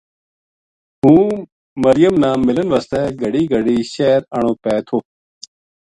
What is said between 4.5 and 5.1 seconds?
پے تھو